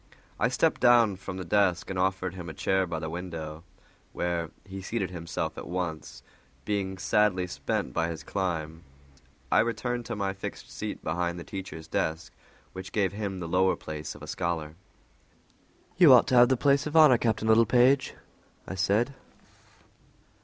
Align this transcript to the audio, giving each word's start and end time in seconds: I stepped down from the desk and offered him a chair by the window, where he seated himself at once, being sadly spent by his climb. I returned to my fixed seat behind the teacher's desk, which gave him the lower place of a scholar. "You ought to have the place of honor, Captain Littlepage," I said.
I 0.39 0.47
stepped 0.47 0.81
down 0.81 1.15
from 1.17 1.37
the 1.37 1.45
desk 1.45 1.87
and 1.91 1.99
offered 1.99 2.33
him 2.33 2.49
a 2.49 2.55
chair 2.55 2.87
by 2.87 2.97
the 2.97 3.07
window, 3.07 3.63
where 4.13 4.49
he 4.65 4.81
seated 4.81 5.11
himself 5.11 5.59
at 5.59 5.67
once, 5.67 6.23
being 6.65 6.97
sadly 6.97 7.45
spent 7.45 7.93
by 7.93 8.07
his 8.09 8.23
climb. 8.23 8.81
I 9.51 9.59
returned 9.59 10.07
to 10.07 10.15
my 10.15 10.33
fixed 10.33 10.71
seat 10.71 11.03
behind 11.03 11.37
the 11.37 11.43
teacher's 11.43 11.87
desk, 11.87 12.33
which 12.73 12.93
gave 12.93 13.13
him 13.13 13.37
the 13.39 13.47
lower 13.47 13.75
place 13.75 14.15
of 14.15 14.23
a 14.23 14.27
scholar. 14.27 14.73
"You 15.97 16.11
ought 16.13 16.25
to 16.29 16.35
have 16.35 16.49
the 16.49 16.57
place 16.57 16.87
of 16.87 16.97
honor, 16.97 17.19
Captain 17.19 17.47
Littlepage," 17.47 18.15
I 18.67 18.73
said. 18.73 19.13